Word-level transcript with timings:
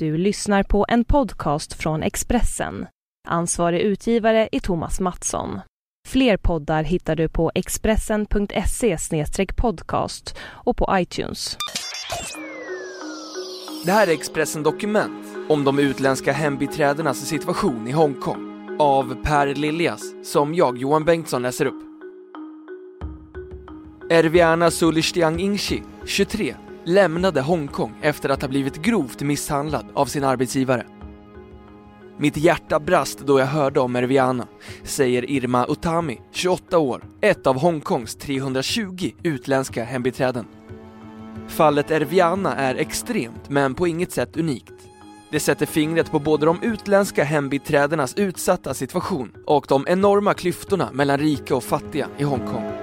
Du 0.00 0.16
lyssnar 0.16 0.62
på 0.62 0.86
en 0.88 1.04
podcast 1.04 1.72
från 1.72 2.02
Expressen. 2.02 2.86
Ansvarig 3.28 3.80
utgivare 3.80 4.48
är 4.52 4.60
Thomas 4.60 5.00
Mattsson. 5.00 5.60
Fler 6.08 6.36
poddar 6.36 6.82
hittar 6.82 7.16
du 7.16 7.28
på 7.28 7.52
expressen.se 7.54 8.96
podcast 9.56 10.36
och 10.42 10.76
på 10.76 10.88
iTunes. 10.92 11.56
Det 13.84 13.92
här 13.92 14.06
är 14.06 14.12
Expressen 14.12 14.62
Dokument 14.62 15.26
om 15.48 15.64
de 15.64 15.78
utländska 15.78 16.32
hembiträdenas 16.32 17.18
situation 17.18 17.88
i 17.88 17.92
Hongkong 17.92 18.76
av 18.78 19.16
Per 19.22 19.54
Liljas, 19.54 20.02
som 20.32 20.54
jag, 20.54 20.78
Johan 20.78 21.04
Bengtsson, 21.04 21.42
läser 21.42 21.66
upp. 21.66 21.82
Erviana 24.10 24.70
Sulishtiang 24.70 25.40
Ingshi, 25.40 25.82
23, 26.06 26.54
lämnade 26.84 27.40
Hongkong 27.40 27.94
efter 28.02 28.28
att 28.28 28.42
ha 28.42 28.48
blivit 28.48 28.82
grovt 28.82 29.22
misshandlad 29.22 29.86
av 29.94 30.06
sin 30.06 30.24
arbetsgivare. 30.24 30.86
Mitt 32.18 32.36
hjärta 32.36 32.80
brast 32.80 33.18
då 33.18 33.38
jag 33.38 33.46
hörde 33.46 33.80
om 33.80 33.96
Erviana, 33.96 34.46
säger 34.82 35.30
Irma 35.30 35.66
Utami, 35.66 36.20
28 36.32 36.78
år, 36.78 37.04
ett 37.20 37.46
av 37.46 37.60
Hongkongs 37.60 38.16
320 38.16 39.10
utländska 39.22 39.84
hembiträden. 39.84 40.46
Fallet 41.48 41.90
Erviana 41.90 42.56
är 42.56 42.74
extremt, 42.74 43.48
men 43.48 43.74
på 43.74 43.86
inget 43.86 44.12
sätt 44.12 44.36
unikt. 44.36 44.72
Det 45.30 45.40
sätter 45.40 45.66
fingret 45.66 46.10
på 46.10 46.18
både 46.18 46.46
de 46.46 46.62
utländska 46.62 47.24
hembiträdenas 47.24 48.14
utsatta 48.14 48.74
situation 48.74 49.32
och 49.46 49.66
de 49.68 49.84
enorma 49.88 50.34
klyftorna 50.34 50.88
mellan 50.92 51.18
rika 51.18 51.56
och 51.56 51.64
fattiga 51.64 52.08
i 52.18 52.22
Hongkong. 52.22 52.79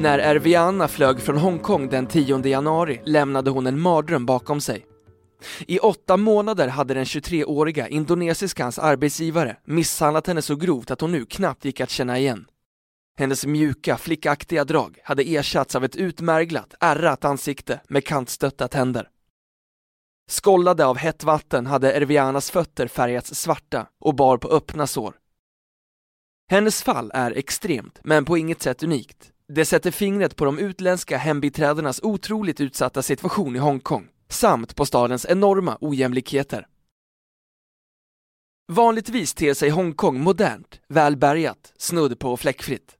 När 0.00 0.18
Erviana 0.18 0.88
flög 0.88 1.20
från 1.20 1.38
Hongkong 1.38 1.88
den 1.88 2.06
10 2.06 2.46
januari 2.46 3.00
lämnade 3.04 3.50
hon 3.50 3.66
en 3.66 3.80
mardröm 3.80 4.26
bakom 4.26 4.60
sig. 4.60 4.86
I 5.66 5.78
åtta 5.78 6.16
månader 6.16 6.68
hade 6.68 6.94
den 6.94 7.04
23-åriga 7.04 7.88
indonesiskans 7.88 8.78
arbetsgivare 8.78 9.56
misshandlat 9.64 10.26
henne 10.26 10.42
så 10.42 10.56
grovt 10.56 10.90
att 10.90 11.00
hon 11.00 11.12
nu 11.12 11.24
knappt 11.24 11.64
gick 11.64 11.80
att 11.80 11.90
känna 11.90 12.18
igen. 12.18 12.46
Hennes 13.18 13.46
mjuka, 13.46 13.96
flickaktiga 13.96 14.64
drag 14.64 14.98
hade 15.04 15.22
ersatts 15.22 15.76
av 15.76 15.84
ett 15.84 15.96
utmärglat, 15.96 16.74
ärrat 16.80 17.24
ansikte 17.24 17.80
med 17.88 18.04
kantstötta 18.04 18.68
tänder. 18.68 19.08
Skollade 20.28 20.86
av 20.86 20.96
hett 20.96 21.24
vatten 21.24 21.66
hade 21.66 21.92
Ervianas 21.92 22.50
fötter 22.50 22.86
färgats 22.86 23.34
svarta 23.34 23.86
och 24.00 24.14
bar 24.14 24.36
på 24.36 24.48
öppna 24.48 24.86
sår. 24.86 25.14
Hennes 26.50 26.82
fall 26.82 27.10
är 27.14 27.30
extremt, 27.30 28.00
men 28.04 28.24
på 28.24 28.38
inget 28.38 28.62
sätt 28.62 28.82
unikt. 28.82 29.32
Det 29.52 29.64
sätter 29.64 29.90
fingret 29.90 30.36
på 30.36 30.44
de 30.44 30.58
utländska 30.58 31.18
hembiträdenas 31.18 32.00
otroligt 32.02 32.60
utsatta 32.60 33.02
situation 33.02 33.56
i 33.56 33.58
Hongkong, 33.58 34.08
samt 34.28 34.76
på 34.76 34.86
stadens 34.86 35.26
enorma 35.28 35.78
ojämlikheter. 35.80 36.66
Vanligtvis 38.72 39.34
ter 39.34 39.54
sig 39.54 39.70
Hongkong 39.70 40.20
modernt, 40.20 40.80
välbärgat, 40.88 41.72
snudd 41.78 42.18
på 42.18 42.36
fläckfritt. 42.36 42.96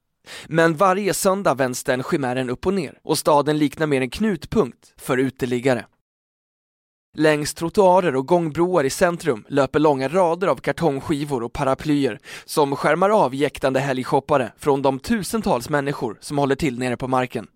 Men 0.46 0.76
varje 0.76 1.14
söndag 1.14 1.54
vänds 1.54 1.84
den 1.84 2.02
chimären 2.02 2.50
upp 2.50 2.66
och 2.66 2.74
ner 2.74 2.98
och 3.02 3.18
staden 3.18 3.58
liknar 3.58 3.86
mer 3.86 4.00
en 4.00 4.10
knutpunkt 4.10 4.94
för 4.96 5.18
uteliggare. 5.18 5.86
Längs 7.18 7.54
trottoarer 7.54 8.16
och 8.16 8.26
gångbroar 8.26 8.84
i 8.84 8.90
centrum 8.90 9.44
löper 9.48 9.78
långa 9.78 10.08
rader 10.08 10.46
av 10.46 10.56
kartongskivor 10.56 11.42
och 11.42 11.52
paraplyer 11.52 12.20
som 12.44 12.76
skärmar 12.76 13.10
av 13.10 13.34
jäktande 13.34 13.80
helgshoppare 13.80 14.52
från 14.58 14.82
de 14.82 14.98
tusentals 14.98 15.68
människor 15.68 16.18
som 16.20 16.38
håller 16.38 16.54
till 16.54 16.78
nere 16.78 16.96
på 16.96 17.08
marken. 17.08 17.46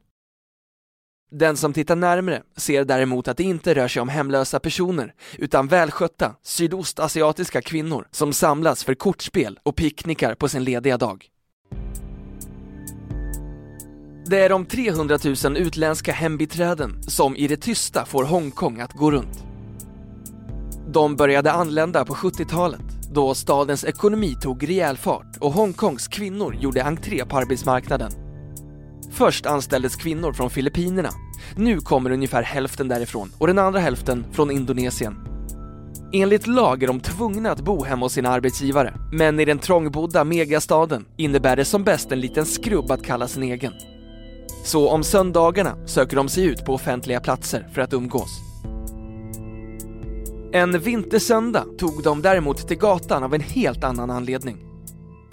Den 1.31 1.57
som 1.57 1.73
tittar 1.73 1.97
närmre 1.97 2.43
ser 2.57 2.85
däremot 2.85 3.29
att 3.29 3.37
det 3.37 3.43
inte 3.43 3.75
rör 3.75 3.89
sig 3.89 4.03
om 4.03 4.09
hemlösa 4.09 4.61
personer 4.61 5.15
utan 5.39 5.69
välskötta 5.69 6.35
sydostasiatiska 6.43 7.63
kvinnor 7.63 8.09
som 8.11 8.33
samlas 8.33 8.85
för 8.85 8.95
kortspel 8.95 9.59
och 9.63 9.77
picknickar 9.77 10.35
på 10.35 10.49
sin 10.49 10.65
lediga 10.65 10.99
dag. 10.99 11.29
Det 14.27 14.39
är 14.39 14.49
de 14.49 14.67
300 14.67 15.19
000 15.45 15.57
utländska 15.57 16.13
hembiträden 16.13 17.03
som 17.03 17.37
i 17.37 17.49
det 17.49 17.57
tysta 17.57 18.05
får 18.05 18.25
Hongkong 18.25 18.81
att 18.81 18.93
gå 18.93 19.11
runt. 19.11 19.52
De 20.93 21.17
började 21.17 21.53
anlända 21.53 22.05
på 22.05 22.15
70-talet 22.15 22.81
då 23.13 23.35
stadens 23.35 23.85
ekonomi 23.85 24.37
tog 24.41 24.69
rejäl 24.69 24.97
fart 24.97 25.37
och 25.41 25.53
Hongkongs 25.53 26.09
kvinnor 26.09 26.55
gjorde 26.55 26.85
entré 26.85 27.25
på 27.25 27.37
arbetsmarknaden. 27.37 28.13
Först 29.11 29.47
anställdes 29.47 29.97
kvinnor 29.97 30.33
från 30.33 30.51
Filippinerna. 30.51 31.09
Nu 31.57 31.81
kommer 31.81 32.11
ungefär 32.11 32.43
hälften 32.43 32.89
därifrån 32.89 33.33
och 33.39 33.47
den 33.47 33.59
andra 33.59 33.81
hälften 33.81 34.25
från 34.33 34.51
Indonesien. 34.51 35.17
Enligt 36.13 36.47
lag 36.47 36.83
är 36.83 36.87
de 36.87 37.01
tvungna 37.01 37.51
att 37.51 37.61
bo 37.61 37.85
hemma 37.85 38.07
hos 38.07 38.13
sina 38.13 38.29
arbetsgivare, 38.29 38.95
men 39.13 39.41
i 39.41 39.45
den 39.45 39.59
trångbodda 39.59 40.25
megastaden 40.25 41.05
innebär 41.17 41.57
det 41.57 41.65
som 41.65 41.85
bäst 41.85 42.13
en 42.13 42.21
liten 42.21 42.47
skrubb 42.47 42.91
att 42.91 43.05
kalla 43.05 43.29
sin 43.29 43.43
egen. 43.43 43.73
Så 44.65 44.89
om 44.89 45.05
söndagarna 45.05 45.87
söker 45.87 46.17
de 46.17 46.29
sig 46.29 46.45
ut 46.45 46.65
på 46.65 46.75
offentliga 46.75 47.21
platser 47.21 47.69
för 47.75 47.83
att 47.83 47.93
umgås. 47.93 48.52
En 50.55 50.79
vintersöndag 50.81 51.65
tog 51.79 52.03
de 52.03 52.23
däremot 52.23 52.69
till 52.69 52.79
gatan 52.79 53.23
av 53.23 53.35
en 53.35 53.41
helt 53.41 53.85
annan 53.85 54.11
anledning. 54.11 54.57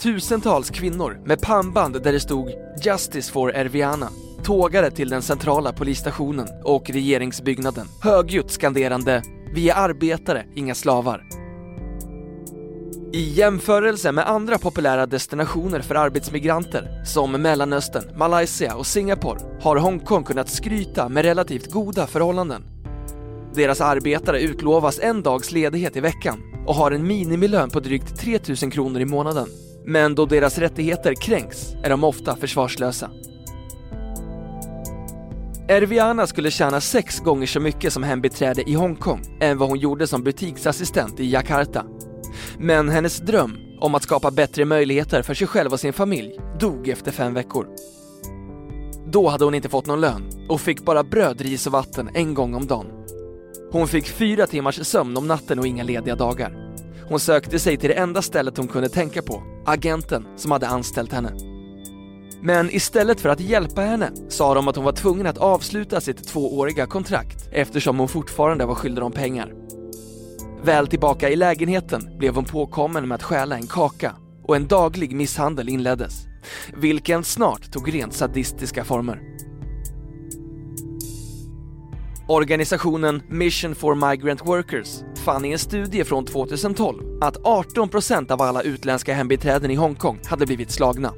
Tusentals 0.01 0.69
kvinnor 0.69 1.21
med 1.25 1.41
pannband 1.41 2.03
där 2.03 2.11
det 2.11 2.19
stod 2.19 2.51
“Justice 2.83 3.31
for 3.31 3.55
Erviana” 3.55 4.09
tågade 4.43 4.91
till 4.91 5.09
den 5.09 5.21
centrala 5.21 5.73
polisstationen 5.73 6.47
och 6.63 6.89
regeringsbyggnaden, 6.89 7.87
högljutt 8.01 8.51
skanderande 8.51 9.23
“Vi 9.53 9.69
är 9.69 9.75
arbetare, 9.75 10.45
inga 10.55 10.75
slavar”. 10.75 11.23
I 13.13 13.33
jämförelse 13.33 14.11
med 14.11 14.29
andra 14.29 14.57
populära 14.57 15.05
destinationer 15.05 15.81
för 15.81 15.95
arbetsmigranter 15.95 17.03
som 17.05 17.31
Mellanöstern, 17.31 18.17
Malaysia 18.17 18.75
och 18.75 18.87
Singapore 18.87 19.39
har 19.61 19.75
Hongkong 19.75 20.23
kunnat 20.23 20.49
skryta 20.49 21.09
med 21.09 21.25
relativt 21.25 21.71
goda 21.71 22.07
förhållanden. 22.07 22.78
Deras 23.53 23.81
arbetare 23.81 24.41
utlovas 24.41 24.99
en 24.99 25.23
dags 25.23 25.51
ledighet 25.51 25.95
i 25.95 25.99
veckan 25.99 26.43
och 26.67 26.75
har 26.75 26.91
en 26.91 27.07
minimilön 27.07 27.69
på 27.69 27.79
drygt 27.79 28.19
3000 28.19 28.71
kronor 28.71 29.01
i 29.01 29.05
månaden. 29.05 29.47
Men 29.85 30.15
då 30.15 30.25
deras 30.25 30.57
rättigheter 30.57 31.13
kränks 31.13 31.73
är 31.83 31.89
de 31.89 32.03
ofta 32.03 32.35
försvarslösa. 32.35 33.11
Erviana 35.67 36.27
skulle 36.27 36.51
tjäna 36.51 36.81
sex 36.81 37.19
gånger 37.19 37.47
så 37.47 37.59
mycket 37.59 37.93
som 37.93 38.03
hembiträde 38.03 38.69
i 38.69 38.73
Hongkong 38.73 39.37
än 39.39 39.57
vad 39.57 39.69
hon 39.69 39.79
gjorde 39.79 40.07
som 40.07 40.23
butiksassistent 40.23 41.19
i 41.19 41.31
Jakarta. 41.31 41.85
Men 42.57 42.89
hennes 42.89 43.17
dröm 43.17 43.57
om 43.79 43.95
att 43.95 44.03
skapa 44.03 44.31
bättre 44.31 44.65
möjligheter 44.65 45.21
för 45.21 45.33
sig 45.33 45.47
själv 45.47 45.73
och 45.73 45.79
sin 45.79 45.93
familj 45.93 46.39
dog 46.59 46.87
efter 46.87 47.11
fem 47.11 47.33
veckor. 47.33 47.67
Då 49.07 49.27
hade 49.27 49.45
hon 49.45 49.55
inte 49.55 49.69
fått 49.69 49.85
någon 49.85 50.01
lön 50.01 50.29
och 50.49 50.61
fick 50.61 50.85
bara 50.85 51.03
bröd, 51.03 51.41
ris 51.41 51.67
och 51.67 51.73
vatten 51.73 52.09
en 52.13 52.33
gång 52.33 52.53
om 52.53 52.67
dagen. 52.67 52.98
Hon 53.71 53.87
fick 53.87 54.07
fyra 54.07 54.47
timmars 54.47 54.85
sömn 54.87 55.17
om 55.17 55.27
natten 55.27 55.59
och 55.59 55.67
inga 55.67 55.83
lediga 55.83 56.15
dagar. 56.15 56.53
Hon 57.09 57.19
sökte 57.19 57.59
sig 57.59 57.77
till 57.77 57.89
det 57.89 57.95
enda 57.95 58.21
stället 58.21 58.57
hon 58.57 58.67
kunde 58.67 58.89
tänka 58.89 59.21
på, 59.21 59.43
agenten 59.65 60.25
som 60.37 60.51
hade 60.51 60.67
anställt 60.67 61.13
henne. 61.13 61.31
Men 62.41 62.69
istället 62.75 63.21
för 63.21 63.29
att 63.29 63.39
hjälpa 63.39 63.81
henne 63.81 64.11
sa 64.29 64.53
de 64.53 64.67
att 64.67 64.75
hon 64.75 64.85
var 64.85 64.91
tvungen 64.91 65.27
att 65.27 65.37
avsluta 65.37 66.01
sitt 66.01 66.27
tvååriga 66.27 66.85
kontrakt 66.85 67.49
eftersom 67.51 67.99
hon 67.99 68.07
fortfarande 68.07 68.65
var 68.65 68.75
skyldig 68.75 69.01
dem 69.01 69.11
pengar. 69.11 69.53
Väl 70.63 70.87
tillbaka 70.87 71.29
i 71.29 71.35
lägenheten 71.35 72.17
blev 72.17 72.35
hon 72.35 72.45
påkommen 72.45 73.07
med 73.07 73.15
att 73.15 73.23
stjäla 73.23 73.55
en 73.55 73.67
kaka 73.67 74.15
och 74.43 74.55
en 74.55 74.67
daglig 74.67 75.15
misshandel 75.15 75.69
inleddes, 75.69 76.25
vilken 76.73 77.23
snart 77.23 77.71
tog 77.71 77.93
rent 77.93 78.13
sadistiska 78.13 78.83
former. 78.83 79.21
Organisationen 82.31 83.21
Mission 83.27 83.75
for 83.75 83.95
Migrant 84.09 84.45
Workers 84.45 85.03
fann 85.25 85.45
i 85.45 85.51
en 85.51 85.59
studie 85.59 86.03
från 86.03 86.25
2012 86.25 87.03
att 87.21 87.37
18% 87.37 88.31
av 88.31 88.41
alla 88.41 88.61
utländska 88.61 89.13
hembiträden 89.13 89.71
i 89.71 89.75
Hongkong 89.75 90.19
hade 90.25 90.45
blivit 90.45 90.71
slagna. 90.71 91.13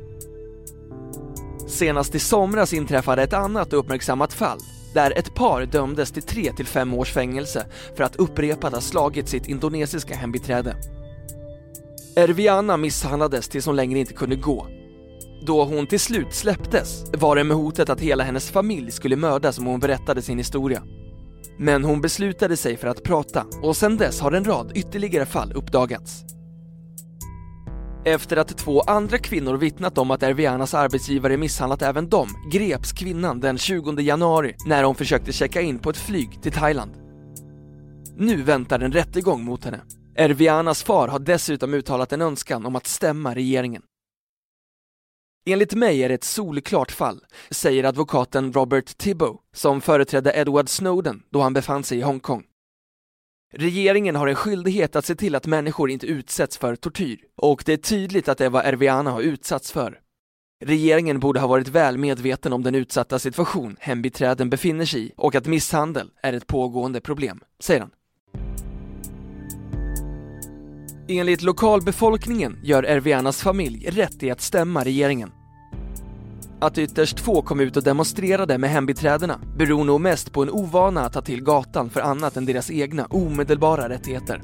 Senast 1.67 2.15
i 2.15 2.19
somras 2.19 2.73
inträffade 2.73 3.23
ett 3.23 3.33
annat 3.33 3.73
uppmärksammat 3.73 4.33
fall 4.33 4.59
där 4.93 5.17
ett 5.17 5.35
par 5.35 5.65
dömdes 5.65 6.11
till 6.11 6.23
3 6.23 6.53
till 6.53 6.67
5 6.67 6.93
års 6.93 7.11
fängelse 7.11 7.65
för 7.95 8.03
att 8.03 8.15
upprepat 8.15 8.73
ha 8.73 8.81
slagit 8.81 9.27
sitt 9.27 9.47
indonesiska 9.47 10.15
hembiträde. 10.15 10.75
Erviana 12.15 12.77
misshandlades 12.77 13.49
tills 13.49 13.65
hon 13.65 13.75
längre 13.75 13.99
inte 13.99 14.13
kunde 14.13 14.35
gå. 14.35 14.67
Då 15.45 15.63
hon 15.63 15.87
till 15.87 15.99
slut 15.99 16.33
släpptes 16.33 17.03
var 17.13 17.35
det 17.35 17.43
med 17.43 17.57
hotet 17.57 17.89
att 17.89 18.01
hela 18.01 18.23
hennes 18.23 18.51
familj 18.51 18.91
skulle 18.91 19.15
mördas 19.15 19.59
om 19.59 19.65
hon 19.65 19.79
berättade 19.79 20.21
sin 20.21 20.37
historia. 20.37 20.83
Men 21.63 21.83
hon 21.83 22.01
beslutade 22.01 22.57
sig 22.57 22.77
för 22.77 22.87
att 22.87 23.03
prata 23.03 23.45
och 23.61 23.77
sedan 23.77 23.97
dess 23.97 24.21
har 24.21 24.31
en 24.31 24.45
rad 24.45 24.71
ytterligare 24.75 25.25
fall 25.25 25.51
uppdagats. 25.51 26.23
Efter 28.05 28.37
att 28.37 28.57
två 28.57 28.81
andra 28.81 29.17
kvinnor 29.17 29.57
vittnat 29.57 29.97
om 29.97 30.11
att 30.11 30.23
Ervianas 30.23 30.73
arbetsgivare 30.73 31.37
misshandlat 31.37 31.81
även 31.81 32.09
dem 32.09 32.27
greps 32.51 32.91
kvinnan 32.91 33.39
den 33.39 33.57
20 33.57 34.01
januari 34.01 34.55
när 34.65 34.83
hon 34.83 34.95
försökte 34.95 35.31
checka 35.31 35.61
in 35.61 35.79
på 35.79 35.89
ett 35.89 35.97
flyg 35.97 36.41
till 36.41 36.51
Thailand. 36.51 36.91
Nu 38.17 38.41
väntar 38.41 38.79
en 38.79 38.91
rättegång 38.91 39.43
mot 39.43 39.65
henne. 39.65 39.81
Ervianas 40.15 40.83
far 40.83 41.07
har 41.07 41.19
dessutom 41.19 41.73
uttalat 41.73 42.13
en 42.13 42.21
önskan 42.21 42.65
om 42.65 42.75
att 42.75 42.87
stämma 42.87 43.35
regeringen. 43.35 43.81
Enligt 45.45 45.73
mig 45.73 46.03
är 46.03 46.09
det 46.09 46.15
ett 46.15 46.23
solklart 46.23 46.91
fall, 46.91 47.25
säger 47.49 47.83
advokaten 47.83 48.53
Robert 48.53 48.97
Thibault 48.97 49.41
som 49.53 49.81
företrädde 49.81 50.33
Edward 50.35 50.69
Snowden 50.69 51.23
då 51.29 51.41
han 51.41 51.53
befann 51.53 51.83
sig 51.83 51.97
i 51.97 52.01
Hongkong. 52.01 52.43
Regeringen 53.53 54.15
har 54.15 54.27
en 54.27 54.35
skyldighet 54.35 54.95
att 54.95 55.05
se 55.05 55.15
till 55.15 55.35
att 55.35 55.45
människor 55.45 55.89
inte 55.89 56.07
utsätts 56.07 56.57
för 56.57 56.75
tortyr 56.75 57.19
och 57.35 57.63
det 57.65 57.73
är 57.73 57.77
tydligt 57.77 58.27
att 58.27 58.37
det 58.37 58.45
är 58.45 58.49
vad 58.49 58.65
Erviana 58.65 59.11
har 59.11 59.21
utsatts 59.21 59.71
för. 59.71 59.99
Regeringen 60.63 61.19
borde 61.19 61.39
ha 61.39 61.47
varit 61.47 61.67
väl 61.67 61.97
medveten 61.97 62.53
om 62.53 62.63
den 62.63 62.75
utsatta 62.75 63.19
situation 63.19 63.77
hembiträden 63.79 64.49
befinner 64.49 64.85
sig 64.85 65.05
i 65.05 65.11
och 65.17 65.35
att 65.35 65.45
misshandel 65.45 66.11
är 66.21 66.33
ett 66.33 66.47
pågående 66.47 67.01
problem, 67.01 67.43
säger 67.59 67.79
han. 67.81 67.91
Enligt 71.11 71.41
lokalbefolkningen 71.41 72.59
gör 72.63 72.83
Ervianas 72.83 73.41
familj 73.41 73.89
rätt 73.89 74.23
i 74.23 74.31
att 74.31 74.41
stämma 74.41 74.83
regeringen. 74.83 75.31
Att 76.59 76.77
ytterst 76.77 77.19
få 77.19 77.41
kom 77.41 77.59
ut 77.59 77.77
och 77.77 77.83
demonstrerade 77.83 78.57
med 78.57 78.69
hembiträdena 78.69 79.39
beror 79.57 79.83
nog 79.83 80.01
mest 80.01 80.31
på 80.31 80.41
en 80.41 80.49
ovana 80.49 81.01
att 81.01 81.13
ta 81.13 81.21
till 81.21 81.43
gatan 81.43 81.89
för 81.89 82.01
annat 82.01 82.37
än 82.37 82.45
deras 82.45 82.71
egna 82.71 83.05
omedelbara 83.05 83.89
rättigheter. 83.89 84.41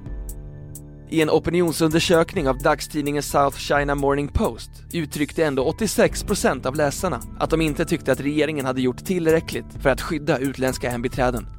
I 1.09 1.21
en 1.21 1.29
opinionsundersökning 1.29 2.49
av 2.49 2.57
dagstidningen 2.57 3.23
South 3.23 3.57
China 3.57 3.95
Morning 3.95 4.27
Post 4.27 4.71
uttryckte 4.93 5.45
ändå 5.45 5.71
86% 5.71 6.65
av 6.65 6.75
läsarna 6.75 7.21
att 7.39 7.49
de 7.49 7.61
inte 7.61 7.85
tyckte 7.85 8.11
att 8.11 8.21
regeringen 8.21 8.65
hade 8.65 8.81
gjort 8.81 9.05
tillräckligt 9.05 9.73
för 9.81 9.89
att 9.89 10.01
skydda 10.01 10.37
utländska 10.37 10.89
hembiträden. 10.89 11.56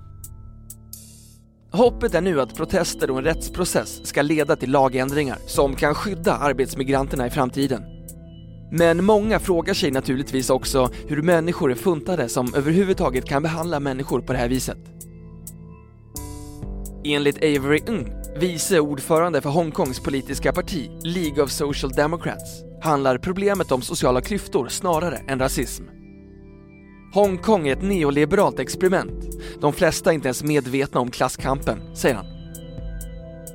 Hoppet 1.72 2.14
är 2.14 2.20
nu 2.20 2.40
att 2.40 2.54
protester 2.54 3.10
och 3.10 3.18
en 3.18 3.24
rättsprocess 3.24 4.06
ska 4.06 4.22
leda 4.22 4.56
till 4.56 4.70
lagändringar 4.70 5.38
som 5.46 5.74
kan 5.74 5.94
skydda 5.94 6.34
arbetsmigranterna 6.34 7.26
i 7.26 7.30
framtiden. 7.30 7.82
Men 8.72 9.04
många 9.04 9.38
frågar 9.38 9.74
sig 9.74 9.90
naturligtvis 9.90 10.50
också 10.50 10.90
hur 11.08 11.22
människor 11.22 11.70
är 11.70 11.74
funtade 11.74 12.28
som 12.28 12.54
överhuvudtaget 12.54 13.24
kan 13.24 13.42
behandla 13.42 13.80
människor 13.80 14.20
på 14.20 14.32
det 14.32 14.38
här 14.38 14.48
viset. 14.48 14.78
Enligt 17.04 17.36
Avery 17.36 17.80
Ng, 17.80 18.12
vice 18.40 18.80
ordförande 18.80 19.40
för 19.40 19.50
Hongkongs 19.50 20.00
politiska 20.00 20.52
parti 20.52 20.90
League 21.02 21.44
of 21.44 21.50
Social 21.50 21.92
Democrats, 21.92 22.62
handlar 22.82 23.18
problemet 23.18 23.72
om 23.72 23.82
sociala 23.82 24.20
klyftor 24.20 24.68
snarare 24.68 25.16
än 25.28 25.38
rasism. 25.38 25.84
Hongkong 27.18 27.68
är 27.68 27.72
ett 27.72 27.82
neoliberalt 27.82 28.58
experiment. 28.58 29.24
De 29.60 29.72
flesta 29.72 30.10
är 30.10 30.14
inte 30.14 30.28
ens 30.28 30.42
medvetna 30.42 31.00
om 31.00 31.10
klasskampen, 31.10 31.96
säger 31.96 32.14
han. 32.14 32.26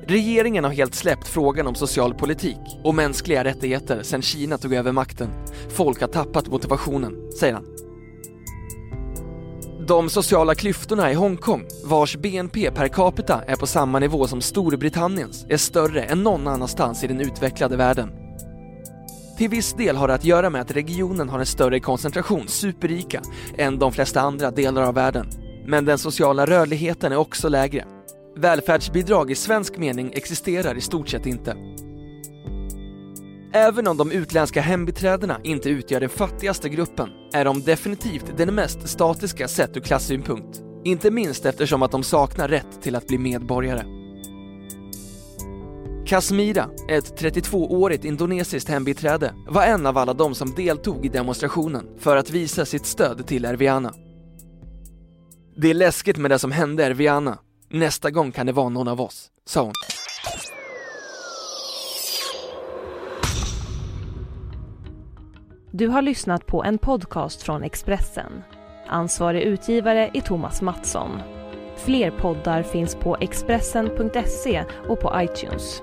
Regeringen 0.06 0.64
har 0.64 0.70
helt 0.70 0.94
släppt 0.94 1.28
frågan 1.28 1.66
om 1.66 1.74
social 1.74 2.14
politik 2.14 2.78
och 2.82 2.94
mänskliga 2.94 3.44
rättigheter 3.44 4.02
sedan 4.02 4.22
Kina 4.22 4.58
tog 4.58 4.72
över 4.72 4.92
makten. 4.92 5.28
Folk 5.68 6.00
har 6.00 6.08
tappat 6.08 6.48
motivationen, 6.48 7.32
säger 7.38 7.54
han. 7.54 7.64
De 9.86 10.10
sociala 10.10 10.54
klyftorna 10.54 11.10
i 11.10 11.14
Hongkong, 11.14 11.64
vars 11.84 12.16
BNP 12.16 12.70
per 12.70 12.88
capita 12.88 13.42
är 13.46 13.56
på 13.56 13.66
samma 13.66 13.98
nivå 13.98 14.26
som 14.26 14.40
Storbritanniens, 14.40 15.46
är 15.48 15.56
större 15.56 16.02
än 16.02 16.22
någon 16.22 16.48
annanstans 16.48 17.04
i 17.04 17.06
den 17.06 17.20
utvecklade 17.20 17.76
världen. 17.76 18.23
Till 19.38 19.50
viss 19.50 19.72
del 19.72 19.96
har 19.96 20.08
det 20.08 20.14
att 20.14 20.24
göra 20.24 20.50
med 20.50 20.60
att 20.60 20.70
regionen 20.70 21.28
har 21.28 21.38
en 21.38 21.46
större 21.46 21.80
koncentration 21.80 22.48
superrika 22.48 23.22
än 23.58 23.78
de 23.78 23.92
flesta 23.92 24.20
andra 24.20 24.50
delar 24.50 24.82
av 24.82 24.94
världen. 24.94 25.26
Men 25.66 25.84
den 25.84 25.98
sociala 25.98 26.46
rörligheten 26.46 27.12
är 27.12 27.16
också 27.16 27.48
lägre. 27.48 27.84
Välfärdsbidrag 28.36 29.30
i 29.30 29.34
svensk 29.34 29.78
mening 29.78 30.12
existerar 30.14 30.76
i 30.76 30.80
stort 30.80 31.08
sett 31.08 31.26
inte. 31.26 31.56
Även 33.52 33.86
om 33.86 33.96
de 33.96 34.12
utländska 34.12 34.60
hembiträdena 34.60 35.40
inte 35.44 35.70
utgör 35.70 36.00
den 36.00 36.08
fattigaste 36.08 36.68
gruppen 36.68 37.08
är 37.32 37.44
de 37.44 37.62
definitivt 37.62 38.36
den 38.36 38.54
mest 38.54 38.88
statiska 38.88 39.48
sett 39.48 39.76
ur 39.76 39.80
klassynpunkt. 39.80 40.62
Inte 40.84 41.10
minst 41.10 41.46
eftersom 41.46 41.82
att 41.82 41.90
de 41.90 42.02
saknar 42.02 42.48
rätt 42.48 42.82
till 42.82 42.96
att 42.96 43.06
bli 43.06 43.18
medborgare. 43.18 44.03
Kasmira, 46.06 46.68
ett 46.88 47.20
32-årigt 47.20 48.04
indonesiskt 48.06 48.68
hembiträde, 48.68 49.34
var 49.48 49.62
en 49.62 49.86
av 49.86 49.98
alla 49.98 50.14
de 50.14 50.34
som 50.34 50.54
deltog 50.54 51.06
i 51.06 51.08
demonstrationen 51.08 51.86
för 51.98 52.16
att 52.16 52.30
visa 52.30 52.64
sitt 52.64 52.86
stöd 52.86 53.26
till 53.26 53.44
Erviana. 53.44 53.92
Det 55.56 55.70
är 55.70 55.74
läskigt 55.74 56.16
med 56.16 56.30
det 56.30 56.38
som 56.38 56.52
hände 56.52 56.84
Erviana. 56.84 57.38
Nästa 57.70 58.10
gång 58.10 58.32
kan 58.32 58.46
det 58.46 58.52
vara 58.52 58.68
någon 58.68 58.88
av 58.88 59.00
oss, 59.00 59.30
sa 59.46 59.62
hon. 59.62 59.72
Du 65.72 65.88
har 65.88 66.02
lyssnat 66.02 66.46
på 66.46 66.64
en 66.64 66.78
podcast 66.78 67.42
från 67.42 67.62
Expressen. 67.62 68.32
Ansvarig 68.88 69.42
utgivare 69.42 70.10
är 70.14 70.20
Thomas 70.20 70.62
Mattsson. 70.62 71.10
Fler 71.76 72.10
poddar 72.10 72.62
finns 72.62 72.94
på 72.94 73.16
Expressen.se 73.20 74.64
och 74.88 75.00
på 75.00 75.12
iTunes. 75.16 75.82